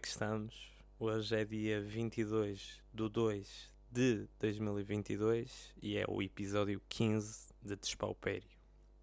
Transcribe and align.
é 0.00 0.02
que 0.02 0.08
estamos? 0.08 0.72
Hoje 0.98 1.36
é 1.36 1.44
dia 1.44 1.78
22 1.82 2.80
de 2.90 3.08
2 3.10 3.70
de 3.90 4.28
2022 4.38 5.74
e 5.82 5.98
é 5.98 6.06
o 6.08 6.22
episódio 6.22 6.80
15 6.88 7.52
de 7.60 7.76
Despaupério. 7.76 8.48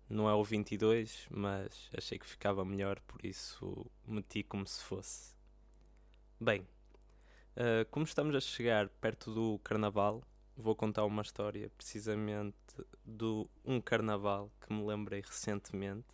Não 0.09 0.27
é 0.27 0.33
o 0.33 0.43
22, 0.43 1.27
mas 1.29 1.87
achei 1.95 2.17
que 2.17 2.25
ficava 2.25 2.65
melhor, 2.65 2.99
por 3.01 3.23
isso 3.23 3.85
meti 4.07 4.41
como 4.41 4.65
se 4.65 4.83
fosse. 4.83 5.35
Bem, 6.41 6.61
uh, 6.61 7.85
como 7.91 8.03
estamos 8.03 8.35
a 8.35 8.39
chegar 8.39 8.89
perto 8.89 9.31
do 9.31 9.59
Carnaval, 9.59 10.23
vou 10.55 10.75
contar 10.75 11.05
uma 11.05 11.21
história 11.21 11.69
precisamente 11.77 12.57
de 13.05 13.47
um 13.63 13.79
Carnaval 13.79 14.51
que 14.61 14.73
me 14.73 14.83
lembrei 14.83 15.21
recentemente 15.21 16.07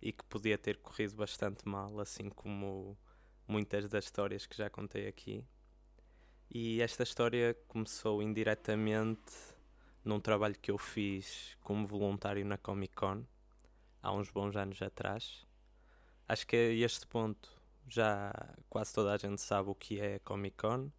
e 0.00 0.10
que 0.10 0.24
podia 0.24 0.56
ter 0.56 0.78
corrido 0.78 1.16
bastante 1.16 1.68
mal, 1.68 2.00
assim 2.00 2.30
como 2.30 2.96
muitas 3.46 3.88
das 3.88 4.04
histórias 4.04 4.46
que 4.46 4.56
já 4.56 4.68
contei 4.68 5.06
aqui. 5.06 5.44
E 6.50 6.80
esta 6.80 7.02
história 7.02 7.56
começou 7.68 8.22
indiretamente 8.22 9.32
num 10.04 10.20
trabalho 10.20 10.56
que 10.58 10.70
eu 10.70 10.78
fiz 10.78 11.56
como 11.60 11.86
voluntário 11.86 12.44
na 12.44 12.56
Comic 12.56 12.94
Con 12.94 13.24
há 14.02 14.12
uns 14.12 14.30
bons 14.30 14.56
anos 14.56 14.80
atrás. 14.80 15.44
Acho 16.28 16.46
que 16.46 16.56
a 16.56 16.72
este 16.72 17.06
ponto 17.06 17.50
já 17.88 18.32
quase 18.68 18.92
toda 18.92 19.12
a 19.12 19.16
gente 19.16 19.40
sabe 19.40 19.70
o 19.70 19.74
que 19.74 20.00
é 20.00 20.16
a 20.16 20.20
Comic 20.20 20.56
Con, 20.56 20.90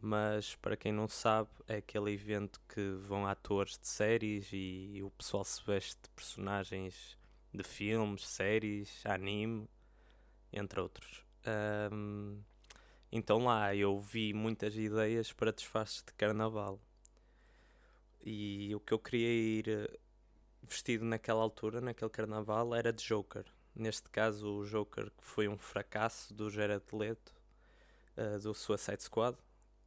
mas 0.00 0.56
para 0.56 0.76
quem 0.76 0.92
não 0.92 1.08
sabe, 1.08 1.50
é 1.68 1.76
aquele 1.76 2.12
evento 2.12 2.60
que 2.68 2.92
vão 2.92 3.26
atores 3.26 3.78
de 3.78 3.86
séries 3.86 4.48
e 4.52 5.00
o 5.02 5.10
pessoal 5.10 5.44
se 5.44 5.62
veste 5.64 6.00
de 6.02 6.10
personagens 6.10 7.16
de 7.52 7.62
filmes, 7.62 8.26
séries, 8.26 9.04
anime, 9.04 9.68
entre 10.52 10.80
outros. 10.80 11.24
Um, 11.46 12.40
então 13.10 13.44
lá 13.44 13.74
eu 13.74 13.98
vi 13.98 14.32
muitas 14.32 14.76
ideias 14.76 15.32
para 15.32 15.52
disfarces 15.52 16.02
de 16.02 16.12
carnaval. 16.14 16.80
E 18.24 18.74
o 18.74 18.80
que 18.80 18.94
eu 18.94 18.98
queria 18.98 19.28
ir 19.28 19.68
eh, 19.68 19.98
vestido 20.62 21.04
naquela 21.04 21.42
altura, 21.42 21.80
naquele 21.80 22.10
carnaval, 22.10 22.74
era 22.74 22.92
de 22.92 23.04
Joker. 23.04 23.44
Neste 23.74 24.08
caso, 24.10 24.60
o 24.60 24.64
Joker 24.64 25.10
que 25.10 25.24
foi 25.24 25.48
um 25.48 25.58
fracasso 25.58 26.32
do 26.32 26.48
Jared 26.48 26.84
Leto, 26.92 27.34
uh, 28.16 28.38
do 28.38 28.54
Suicide 28.54 29.02
Squad, 29.02 29.36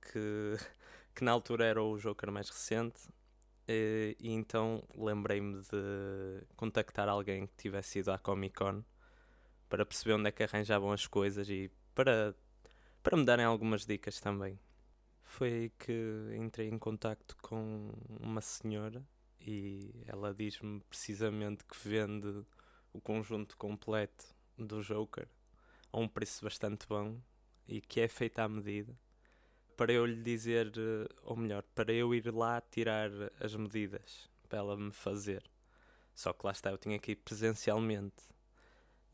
que, 0.02 0.58
que 1.16 1.24
na 1.24 1.32
altura 1.32 1.66
era 1.66 1.82
o 1.82 1.98
Joker 1.98 2.32
mais 2.32 2.50
recente. 2.50 3.02
E 3.68 4.16
então 4.22 4.84
lembrei-me 4.96 5.62
de 5.62 6.46
contactar 6.56 7.10
alguém 7.10 7.48
que 7.48 7.56
tivesse 7.56 8.00
ido 8.00 8.12
à 8.12 8.20
Comic 8.20 8.56
Con 8.56 8.84
para 9.70 9.86
perceber 9.86 10.14
onde 10.14 10.30
é 10.30 10.32
que 10.32 10.44
arranjavam 10.44 10.92
as 10.92 11.08
coisas 11.08 11.50
e 11.50 11.72
para, 11.94 12.36
para 13.02 13.18
me 13.18 13.26
darem 13.26 13.46
algumas 13.46 13.86
dicas 13.86 14.20
também. 14.20 14.60
Foi 15.24 15.52
aí 15.52 15.70
que 15.70 16.36
entrei 16.38 16.70
em 16.70 16.78
contacto 16.78 17.36
com 17.42 17.92
uma 18.20 18.42
senhora 18.42 19.06
e 19.40 20.04
ela 20.06 20.34
diz-me 20.34 20.80
precisamente 20.82 21.64
que 21.66 21.76
vende 21.88 22.46
o 22.94 23.02
conjunto 23.02 23.58
completo 23.58 24.26
do 24.58 24.82
Joker 24.82 25.28
a 25.92 26.00
um 26.00 26.08
preço 26.08 26.44
bastante 26.44 26.88
bom 26.88 27.20
e 27.68 27.82
que 27.82 28.00
é 28.02 28.08
feita 28.08 28.44
à 28.44 28.50
medida 28.50 28.96
para 29.76 29.92
eu 29.92 30.06
lhe 30.06 30.22
dizer, 30.22 30.72
ou 31.24 31.36
melhor, 31.36 31.64
para 31.76 31.92
eu 31.92 32.14
ir 32.16 32.34
lá 32.34 32.62
tirar 32.62 33.10
as 33.40 33.56
medidas 33.56 34.30
para 34.48 34.60
ela 34.60 34.78
me 34.78 34.92
fazer. 34.92 35.44
Só 36.14 36.32
que 36.32 36.46
lá 36.46 36.52
está, 36.52 36.72
eu 36.72 36.78
tinha 36.78 36.98
que 36.98 37.12
ir 37.12 37.18
presencialmente 37.18 38.24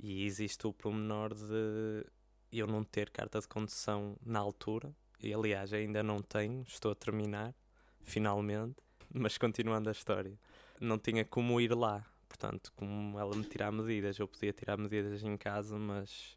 e 0.02 0.26
existe 0.26 0.66
o 0.66 0.74
pormenor 0.74 1.34
de 1.36 2.06
eu 2.52 2.66
não 2.66 2.84
ter 2.84 3.12
carta 3.12 3.40
de 3.40 3.48
condução 3.48 4.18
na 4.26 4.40
altura. 4.40 4.94
E 5.22 5.32
aliás, 5.32 5.72
ainda 5.72 6.02
não 6.02 6.20
tenho, 6.20 6.64
estou 6.68 6.92
a 6.92 6.96
terminar, 6.96 7.54
finalmente. 8.02 8.76
Mas 9.14 9.38
continuando 9.38 9.90
a 9.90 9.92
história, 9.92 10.34
não 10.80 10.98
tinha 10.98 11.24
como 11.24 11.62
ir 11.62 11.74
lá. 11.76 12.04
Portanto, 12.28 12.74
como 12.76 13.20
ela 13.20 13.36
me 13.36 13.44
tirar 13.44 13.72
medidas, 13.72 14.18
eu 14.18 14.28
podia 14.28 14.52
tirar 14.52 14.76
medidas 14.78 15.22
em 15.22 15.38
casa, 15.38 15.78
mas 15.78 16.36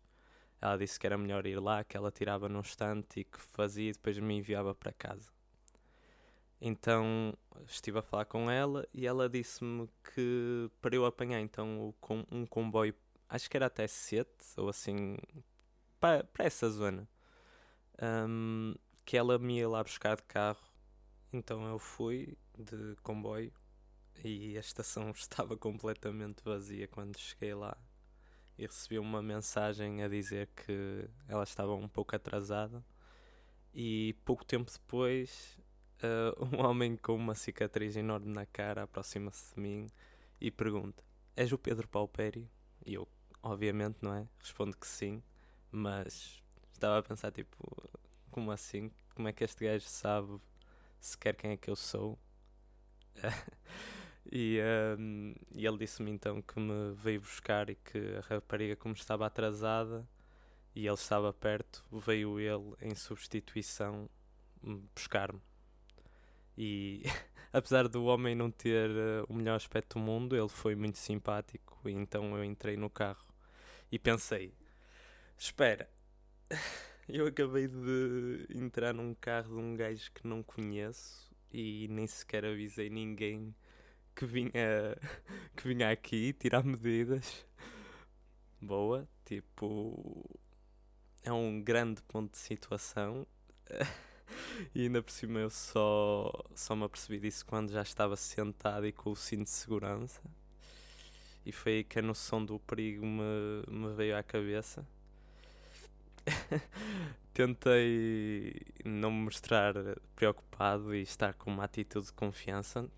ela 0.60 0.76
disse 0.76 1.00
que 1.00 1.06
era 1.06 1.16
melhor 1.16 1.47
ir 1.47 1.58
lá, 1.58 1.82
que 1.82 1.97
ela 1.97 2.10
tirava 2.10 2.48
num 2.48 2.60
instante 2.60 3.20
e 3.20 3.24
que 3.24 3.41
fazia 3.41 3.88
e 3.88 3.92
depois 3.92 4.19
me 4.19 4.36
enviava 4.36 4.74
para 4.74 4.92
casa. 4.92 5.30
Então 6.60 7.34
estive 7.66 7.98
a 7.98 8.03
falar 8.03 8.24
com 8.24 8.50
ela 8.50 8.86
e 8.92 9.06
ela 9.06 9.28
disse-me 9.28 9.88
que 10.14 10.70
para 10.80 10.94
eu 10.94 11.04
apanhar 11.04 11.41
então 11.41 11.94
um 12.30 12.47
comboio 12.47 12.94
acho 13.28 13.50
que 13.50 13.56
era 13.56 13.66
até 13.66 13.86
Sete, 13.86 14.44
ou 14.56 14.68
assim, 14.68 15.16
para, 16.00 16.24
para 16.24 16.44
essa 16.44 16.68
zona, 16.70 17.08
um, 18.28 18.74
que 19.04 19.16
ela 19.16 19.38
me 19.38 19.58
ia 19.58 19.68
lá 19.68 19.82
buscar 19.82 20.16
de 20.16 20.22
carro. 20.24 20.64
Então 21.32 21.66
eu 21.66 21.78
fui 21.78 22.36
de 22.56 22.96
comboio 23.02 23.52
e 24.22 24.56
a 24.56 24.60
estação 24.60 25.10
estava 25.16 25.56
completamente 25.56 26.42
vazia 26.44 26.86
quando 26.88 27.18
cheguei 27.18 27.54
lá 27.54 27.76
e 28.56 28.62
recebi 28.66 28.98
uma 28.98 29.20
mensagem 29.20 30.02
a 30.02 30.08
dizer 30.08 30.48
que 30.54 31.08
ela 31.26 31.42
estava 31.42 31.74
um 31.74 31.88
pouco 31.88 32.14
atrasada 32.14 32.84
e 33.74 34.14
pouco 34.24 34.44
tempo 34.44 34.70
depois 34.70 35.58
uh, 36.02 36.44
um 36.44 36.64
homem 36.64 36.96
com 36.96 37.16
uma 37.16 37.34
cicatriz 37.34 37.96
enorme 37.96 38.32
na 38.32 38.46
cara 38.46 38.84
aproxima-se 38.84 39.54
de 39.54 39.60
mim 39.60 39.86
e 40.41 40.52
pergunta 40.52 41.02
És 41.36 41.52
o 41.52 41.58
Pedro 41.58 41.88
Paupério? 41.88 42.48
E 42.86 42.94
eu, 42.94 43.08
obviamente, 43.44 43.99
não 44.00 44.15
é? 44.15 44.27
Respondo 44.41 44.77
que 44.77 44.87
sim, 44.87 45.22
mas 45.71 46.43
estava 46.72 46.99
a 46.99 47.03
pensar, 47.03 47.31
tipo, 47.31 47.56
como 48.31 48.50
assim? 48.50 48.91
Como 49.15 49.28
é 49.28 49.32
que 49.32 49.44
este 49.44 49.65
gajo 49.65 49.87
sabe 49.87 50.41
sequer 50.99 51.37
quem 51.37 51.53
é 51.53 51.56
que 51.56 51.71
eu 51.71 51.77
sou? 51.77 52.19
e, 54.33 54.59
um, 54.99 55.34
e 55.54 55.66
ele 55.66 55.78
disse-me 55.78 56.10
então 56.10 56.41
que 56.43 56.59
me 56.59 56.94
veio 56.94 57.21
buscar 57.21 57.69
e 57.69 57.77
que 57.77 58.16
a 58.16 58.21
rapariga, 58.22 58.77
como 58.77 58.94
estava 58.94 59.27
atrasada 59.27 60.09
e 60.75 60.87
ele 60.87 60.94
estava 60.94 61.33
perto, 61.33 61.84
veio 61.93 62.41
ele 62.41 62.75
em 62.81 62.94
substituição 62.94 64.09
buscar-me. 64.94 65.41
E 66.56 67.03
apesar 67.53 67.88
do 67.88 68.04
homem 68.06 68.34
não 68.34 68.50
ter 68.50 68.91
uh, 68.91 69.27
o 69.28 69.34
melhor 69.34 69.56
aspecto 69.56 69.99
do 69.99 70.00
mundo, 70.00 70.34
ele 70.34 70.49
foi 70.49 70.75
muito 70.75 70.99
simpático. 70.99 71.78
E 71.88 71.93
então 71.93 72.37
eu 72.37 72.43
entrei 72.43 72.77
no 72.77 72.88
carro 72.88 73.34
e 73.94 73.99
pensei: 73.99 74.53
espera, 75.38 75.88
eu 77.09 77.28
acabei 77.28 77.69
de 77.69 78.44
entrar 78.50 78.93
num 78.93 79.15
carro 79.15 79.55
de 79.55 79.62
um 79.62 79.77
gajo 79.77 80.10
que 80.12 80.27
não 80.27 80.43
conheço 80.43 81.32
e 81.53 81.87
nem 81.88 82.04
sequer 82.04 82.44
avisei 82.44 82.91
ninguém 82.91 83.54
que 84.16 84.27
vinha, 84.27 84.50
que 85.56 85.69
vinha 85.69 85.93
aqui 85.93 86.33
tirar 86.33 86.65
medidas. 86.65 87.47
Boa, 88.60 89.09
tipo, 89.25 90.28
é 91.22 91.33
um 91.33 91.62
grande 91.62 92.03
ponto 92.03 92.33
de 92.33 92.38
situação. 92.38 93.25
e 94.75 94.83
ainda 94.83 95.04
por 95.04 95.12
cima 95.12 95.38
eu 95.38 95.50
só, 95.50 96.33
só 96.53 96.75
me 96.75 96.83
apercebi 96.83 97.21
disso 97.21 97.47
quando 97.47 97.71
já 97.71 97.83
estava 97.83 98.16
sentado 98.16 98.88
e 98.88 98.93
com 98.93 99.10
o 99.12 99.16
cinto 99.16 99.44
de 99.44 99.50
segurança. 99.50 100.21
E 101.47 101.53
foi 101.53 101.72
aí 101.72 101.84
que 101.84 101.99
a 101.99 102.03
noção 102.03 102.44
do 102.44 102.59
perigo 102.60 103.05
me, 103.05 103.62
me 103.69 103.94
veio 103.94 104.16
à 104.16 104.22
cabeça. 104.22 104.87
Tentei 107.34 108.55
não 108.84 109.10
me 109.10 109.25
mostrar 109.25 109.75
preocupado 110.15 110.94
e 110.94 111.03
estar 111.03 111.34
com 111.34 111.50
uma 111.50 111.65
atitude 111.65 112.06
de 112.06 112.12
confiança. 112.12 112.88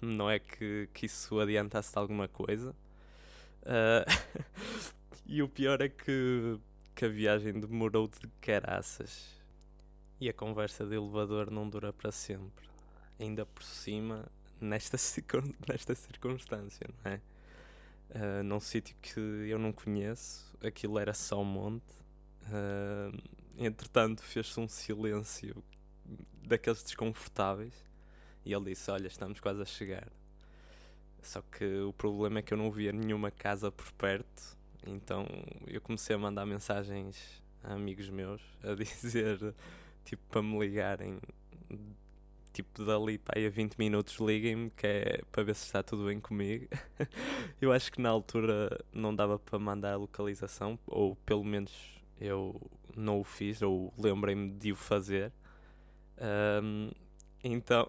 Não 0.00 0.30
é 0.30 0.38
que, 0.38 0.88
que 0.92 1.06
isso 1.06 1.38
adiantasse 1.40 1.92
de 1.92 1.98
alguma 1.98 2.28
coisa. 2.28 2.74
Uh, 3.62 4.04
e 5.24 5.42
o 5.42 5.48
pior 5.48 5.80
é 5.80 5.88
que, 5.88 6.58
que 6.94 7.04
a 7.04 7.08
viagem 7.08 7.58
demorou 7.58 8.08
de 8.08 8.28
caraças 8.40 9.36
e 10.20 10.28
a 10.28 10.32
conversa 10.32 10.86
de 10.86 10.94
elevador 10.94 11.50
não 11.50 11.68
dura 11.68 11.92
para 11.92 12.12
sempre. 12.12 12.66
Ainda 13.18 13.46
por 13.46 13.62
cima, 13.62 14.26
nesta, 14.60 14.96
nesta 15.68 15.94
circunstância, 15.94 16.86
não 17.04 17.12
é? 17.12 17.20
Uh, 18.10 18.42
num 18.42 18.60
sítio 18.60 18.96
que 19.02 19.20
eu 19.20 19.58
não 19.58 19.72
conheço, 19.72 20.56
aquilo 20.62 20.98
era 20.98 21.12
só 21.12 21.40
um 21.40 21.44
monte. 21.44 21.92
Uh, 22.44 23.16
entretanto, 23.58 24.22
fez-se 24.22 24.58
um 24.60 24.68
silêncio 24.68 25.62
daqueles 26.46 26.82
desconfortáveis 26.82 27.74
e 28.44 28.52
ele 28.52 28.66
disse: 28.66 28.90
Olha, 28.90 29.06
estamos 29.06 29.40
quase 29.40 29.60
a 29.60 29.64
chegar. 29.64 30.08
Só 31.20 31.42
que 31.42 31.80
o 31.80 31.92
problema 31.92 32.38
é 32.38 32.42
que 32.42 32.54
eu 32.54 32.58
não 32.58 32.70
via 32.70 32.92
nenhuma 32.92 33.32
casa 33.32 33.72
por 33.72 33.90
perto, 33.92 34.56
então 34.86 35.26
eu 35.66 35.80
comecei 35.80 36.14
a 36.14 36.18
mandar 36.18 36.46
mensagens 36.46 37.42
a 37.64 37.74
amigos 37.74 38.08
meus 38.08 38.40
a 38.62 38.74
dizer 38.78 39.54
tipo, 40.04 40.22
para 40.28 40.40
me 40.40 40.56
ligarem, 40.56 41.18
tipo, 42.56 42.84
dali 42.84 43.18
para 43.18 43.38
aí 43.38 43.46
a 43.46 43.50
20 43.50 43.74
minutos 43.76 44.16
liguem-me, 44.18 44.70
que 44.70 44.86
é 44.86 45.20
para 45.30 45.42
ver 45.42 45.54
se 45.54 45.66
está 45.66 45.82
tudo 45.82 46.06
bem 46.06 46.18
comigo. 46.18 46.66
eu 47.60 47.70
acho 47.70 47.92
que 47.92 48.00
na 48.00 48.08
altura 48.08 48.82
não 48.92 49.14
dava 49.14 49.38
para 49.38 49.58
mandar 49.58 49.92
a 49.92 49.96
localização, 49.96 50.78
ou 50.86 51.14
pelo 51.16 51.44
menos 51.44 51.70
eu 52.18 52.58
não 52.96 53.20
o 53.20 53.24
fiz, 53.24 53.60
ou 53.60 53.92
lembrei-me 53.98 54.50
de 54.52 54.72
o 54.72 54.76
fazer. 54.76 55.30
Um, 56.62 56.90
então, 57.44 57.86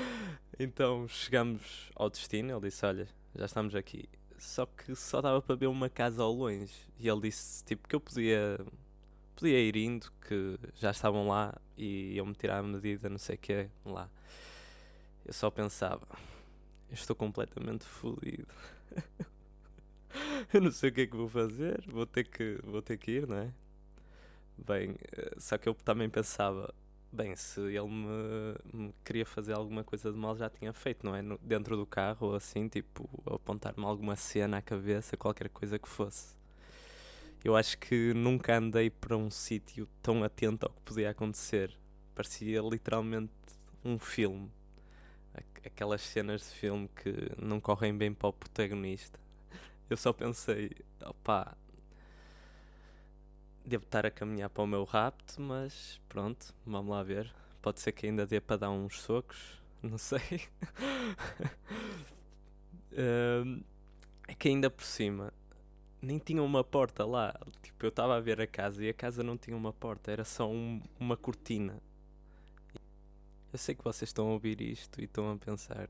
então 0.60 1.08
chegamos 1.08 1.90
ao 1.96 2.10
destino. 2.10 2.52
Ele 2.52 2.68
disse: 2.68 2.84
Olha, 2.84 3.08
já 3.34 3.46
estamos 3.46 3.74
aqui. 3.74 4.04
Só 4.36 4.66
que 4.66 4.94
só 4.94 5.22
dava 5.22 5.40
para 5.40 5.54
ver 5.54 5.68
uma 5.68 5.88
casa 5.88 6.22
ao 6.22 6.32
longe. 6.32 6.74
E 6.98 7.08
ele 7.08 7.22
disse 7.22 7.64
tipo 7.64 7.88
que 7.88 7.96
eu 7.96 8.00
podia, 8.00 8.58
podia 9.34 9.58
ir 9.58 9.76
indo, 9.76 10.12
que 10.26 10.58
já 10.74 10.90
estavam 10.90 11.28
lá 11.28 11.54
e 11.76 12.14
iam-me 12.14 12.34
tirar 12.34 12.58
a 12.58 12.62
medida, 12.62 13.08
não 13.08 13.18
sei 13.18 13.36
o 13.36 13.38
que 13.38 13.68
lá. 13.84 14.08
Eu 15.24 15.32
só 15.32 15.50
pensava, 15.50 16.06
eu 16.88 16.94
estou 16.94 17.14
completamente 17.14 17.84
fodido. 17.84 18.46
eu 20.52 20.60
não 20.60 20.70
sei 20.70 20.90
o 20.90 20.92
que 20.92 21.02
é 21.02 21.06
que 21.06 21.16
vou 21.16 21.28
fazer, 21.28 21.82
vou 21.88 22.06
ter 22.06 22.24
que, 22.24 22.58
vou 22.64 22.82
ter 22.82 22.96
que 22.98 23.12
ir, 23.12 23.26
não 23.26 23.36
é? 23.36 23.52
Bem, 24.58 24.96
eh, 25.12 25.34
só 25.38 25.58
que 25.58 25.68
eu 25.68 25.74
também 25.74 26.08
pensava, 26.08 26.72
bem, 27.12 27.34
se 27.36 27.60
ele 27.60 27.88
me, 27.88 28.54
me 28.72 28.94
queria 29.04 29.26
fazer 29.26 29.54
alguma 29.54 29.84
coisa 29.84 30.12
de 30.12 30.18
mal, 30.18 30.36
já 30.36 30.50
tinha 30.50 30.72
feito, 30.72 31.04
não 31.04 31.14
é? 31.14 31.22
No, 31.22 31.38
dentro 31.38 31.76
do 31.76 31.86
carro 31.86 32.28
ou 32.28 32.34
assim, 32.34 32.68
tipo, 32.68 33.08
apontar-me 33.26 33.84
alguma 33.84 34.16
cena 34.16 34.58
à 34.58 34.62
cabeça, 34.62 35.16
qualquer 35.16 35.48
coisa 35.50 35.78
que 35.78 35.88
fosse. 35.88 36.34
Eu 37.44 37.56
acho 37.56 37.76
que 37.78 38.14
nunca 38.14 38.56
andei 38.56 38.88
para 38.88 39.16
um 39.16 39.30
sítio 39.30 39.88
tão 40.00 40.22
atento 40.22 40.66
ao 40.66 40.72
que 40.72 40.80
podia 40.82 41.10
acontecer. 41.10 41.76
Parecia 42.14 42.60
literalmente 42.60 43.32
um 43.84 43.98
filme 43.98 44.50
aquelas 45.64 46.02
cenas 46.02 46.42
de 46.42 46.48
filme 46.56 46.88
que 46.88 47.32
não 47.40 47.60
correm 47.60 47.96
bem 47.96 48.12
para 48.12 48.28
o 48.28 48.32
protagonista. 48.32 49.18
Eu 49.88 49.96
só 49.96 50.12
pensei, 50.12 50.70
opá, 51.04 51.56
devo 53.64 53.84
estar 53.84 54.04
a 54.06 54.10
caminhar 54.10 54.50
para 54.50 54.62
o 54.62 54.66
meu 54.66 54.84
rapto, 54.84 55.40
mas 55.40 56.00
pronto, 56.08 56.54
vamos 56.66 56.90
lá 56.90 57.02
ver. 57.02 57.32
Pode 57.60 57.80
ser 57.80 57.92
que 57.92 58.06
ainda 58.06 58.26
dê 58.26 58.40
para 58.40 58.56
dar 58.56 58.70
uns 58.70 59.00
socos, 59.00 59.62
não 59.82 59.98
sei. 59.98 60.20
é 64.28 64.34
que 64.34 64.48
ainda 64.48 64.70
por 64.70 64.84
cima 64.84 65.32
nem 66.02 66.18
tinha 66.18 66.42
uma 66.42 66.64
porta 66.64 67.06
lá. 67.06 67.32
Tipo, 67.62 67.86
eu 67.86 67.88
estava 67.88 68.16
a 68.16 68.20
ver 68.20 68.40
a 68.40 68.46
casa 68.46 68.84
e 68.84 68.88
a 68.88 68.94
casa 68.94 69.22
não 69.22 69.38
tinha 69.38 69.56
uma 69.56 69.72
porta, 69.72 70.10
era 70.10 70.24
só 70.24 70.50
um, 70.50 70.82
uma 70.98 71.16
cortina. 71.16 71.80
Eu 73.52 73.58
sei 73.58 73.74
que 73.74 73.84
vocês 73.84 74.08
estão 74.08 74.28
a 74.28 74.32
ouvir 74.32 74.60
isto 74.60 75.00
e 75.00 75.04
estão 75.04 75.30
a 75.30 75.36
pensar: 75.36 75.88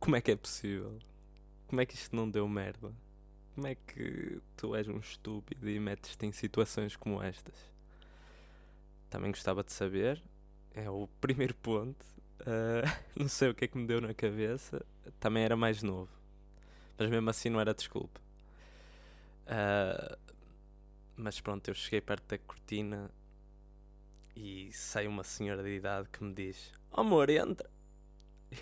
como 0.00 0.16
é 0.16 0.20
que 0.20 0.30
é 0.30 0.36
possível? 0.36 0.98
Como 1.66 1.80
é 1.80 1.86
que 1.86 1.94
isto 1.94 2.16
não 2.16 2.30
deu 2.30 2.48
merda? 2.48 2.92
Como 3.54 3.66
é 3.66 3.74
que 3.74 4.40
tu 4.56 4.74
és 4.74 4.88
um 4.88 4.98
estúpido 4.98 5.68
e 5.68 5.78
metes-te 5.78 6.26
em 6.26 6.32
situações 6.32 6.96
como 6.96 7.22
estas? 7.22 7.54
Também 9.10 9.30
gostava 9.30 9.62
de 9.62 9.72
saber. 9.72 10.22
É 10.74 10.88
o 10.90 11.08
primeiro 11.20 11.54
ponto. 11.54 12.04
Uh, 12.40 12.82
não 13.16 13.28
sei 13.28 13.50
o 13.50 13.54
que 13.54 13.64
é 13.64 13.68
que 13.68 13.78
me 13.78 13.86
deu 13.86 14.00
na 14.00 14.14
cabeça. 14.14 14.84
Também 15.20 15.44
era 15.44 15.56
mais 15.56 15.82
novo. 15.82 16.10
Mas 16.98 17.10
mesmo 17.10 17.30
assim 17.30 17.50
não 17.50 17.60
era 17.60 17.74
desculpa. 17.74 18.23
Uh, 19.46 20.16
mas 21.16 21.40
pronto, 21.40 21.68
eu 21.68 21.74
cheguei 21.74 22.00
perto 22.00 22.26
da 22.28 22.38
cortina 22.38 23.10
e 24.34 24.70
sai 24.72 25.06
uma 25.06 25.22
senhora 25.22 25.62
de 25.62 25.70
idade 25.70 26.08
que 26.08 26.22
me 26.24 26.32
diz: 26.32 26.72
oh, 26.90 27.00
Amor, 27.00 27.30
entra. 27.30 27.70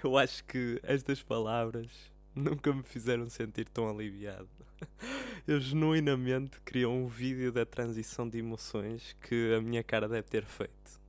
Eu 0.03 0.17
acho 0.17 0.45
que 0.45 0.81
estas 0.83 1.23
palavras 1.23 1.91
nunca 2.35 2.73
me 2.73 2.83
fizeram 2.83 3.29
sentir 3.29 3.69
tão 3.69 3.89
aliviado. 3.89 4.49
Eu 5.47 5.61
genuinamente 5.61 6.61
queria 6.61 6.89
um 6.89 7.07
vídeo 7.07 7.53
da 7.53 7.67
transição 7.67 8.29
de 8.29 8.39
emoções 8.39 9.15
que 9.21 9.55
a 9.55 9.61
minha 9.61 9.83
cara 9.83 10.09
deve 10.09 10.29
ter 10.29 10.45
feito. 10.45 11.01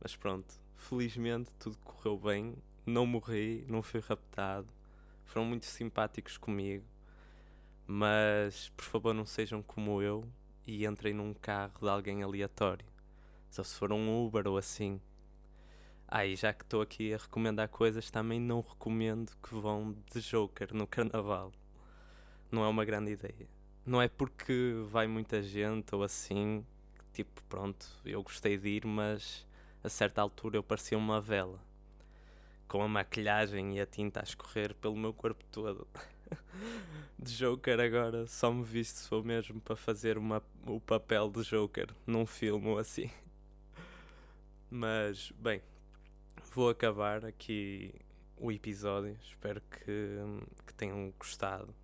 Mas 0.00 0.16
pronto, 0.16 0.54
felizmente 0.76 1.50
tudo 1.58 1.76
correu 1.78 2.18
bem, 2.18 2.54
não 2.86 3.04
morri, 3.06 3.64
não 3.68 3.82
fui 3.82 4.00
raptado, 4.00 4.68
foram 5.24 5.44
muito 5.46 5.66
simpáticos 5.66 6.36
comigo. 6.36 6.84
Mas 7.92 8.68
por 8.76 8.84
favor 8.84 9.12
não 9.12 9.26
sejam 9.26 9.64
como 9.64 10.00
eu 10.00 10.24
e 10.64 10.86
entrem 10.86 11.12
num 11.12 11.34
carro 11.34 11.72
de 11.80 11.88
alguém 11.88 12.22
aleatório. 12.22 12.86
Só 13.50 13.64
se 13.64 13.74
for 13.74 13.92
um 13.92 14.24
Uber 14.24 14.46
ou 14.46 14.56
assim. 14.56 15.00
Ah, 16.06 16.24
e 16.24 16.36
já 16.36 16.52
que 16.52 16.62
estou 16.62 16.82
aqui 16.82 17.12
a 17.12 17.16
recomendar 17.16 17.68
coisas, 17.68 18.08
também 18.08 18.38
não 18.38 18.60
recomendo 18.60 19.32
que 19.42 19.56
vão 19.56 19.96
de 20.12 20.20
Joker 20.20 20.72
no 20.72 20.86
carnaval. 20.86 21.50
Não 22.48 22.64
é 22.64 22.68
uma 22.68 22.84
grande 22.84 23.10
ideia. 23.10 23.48
Não 23.84 24.00
é 24.00 24.06
porque 24.06 24.84
vai 24.88 25.08
muita 25.08 25.42
gente 25.42 25.92
ou 25.92 26.04
assim, 26.04 26.64
tipo, 27.12 27.42
pronto, 27.48 27.88
eu 28.04 28.22
gostei 28.22 28.56
de 28.56 28.68
ir, 28.68 28.86
mas 28.86 29.44
a 29.82 29.88
certa 29.88 30.22
altura 30.22 30.56
eu 30.56 30.62
parecia 30.62 30.96
uma 30.96 31.20
vela. 31.20 31.60
Com 32.68 32.84
a 32.84 32.88
maquilhagem 32.88 33.78
e 33.78 33.80
a 33.80 33.86
tinta 33.86 34.20
a 34.20 34.22
escorrer 34.22 34.76
pelo 34.76 34.96
meu 34.96 35.12
corpo 35.12 35.44
todo. 35.50 35.88
de 37.18 37.36
Joker 37.36 37.80
agora 37.80 38.26
só 38.26 38.52
me 38.52 38.64
visto 38.64 38.96
se 38.96 39.08
for 39.08 39.24
mesmo 39.24 39.60
para 39.60 39.76
fazer 39.76 40.16
uma, 40.16 40.42
o 40.66 40.80
papel 40.80 41.30
de 41.30 41.42
Joker 41.42 41.88
num 42.06 42.26
filme 42.26 42.68
ou 42.68 42.78
assim. 42.78 43.10
Mas, 44.70 45.32
bem, 45.32 45.60
vou 46.54 46.70
acabar 46.70 47.24
aqui 47.24 47.92
o 48.36 48.50
episódio. 48.50 49.18
Espero 49.22 49.60
que, 49.62 50.18
que 50.66 50.74
tenham 50.74 51.12
gostado. 51.18 51.74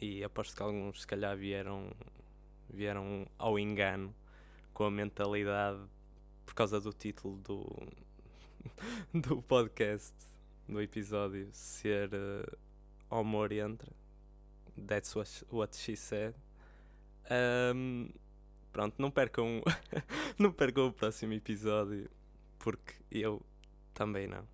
E 0.00 0.22
aposto 0.22 0.56
que 0.56 0.62
alguns, 0.62 1.00
se 1.00 1.06
calhar, 1.06 1.36
vieram, 1.36 1.90
vieram 2.68 3.26
ao 3.38 3.58
engano 3.58 4.14
com 4.72 4.84
a 4.84 4.90
mentalidade 4.90 5.80
por 6.44 6.54
causa 6.54 6.80
do 6.80 6.92
título 6.92 7.38
do, 7.38 7.66
do 9.12 9.42
podcast, 9.42 10.14
do 10.68 10.80
episódio, 10.80 11.48
ser 11.52 12.10
uh, 12.14 12.58
Amor 13.18 13.52
Entra. 13.52 13.92
That's 14.76 15.14
what, 15.14 15.28
what 15.50 15.74
she 15.74 15.96
said. 15.96 16.34
Um, 17.30 18.10
pronto, 18.72 18.94
não 18.98 19.10
percam, 19.10 19.62
não 20.38 20.52
percam 20.52 20.88
o 20.88 20.92
próximo 20.92 21.32
episódio 21.32 22.08
porque 22.58 22.94
eu 23.10 23.42
também 23.94 24.26
não. 24.26 24.46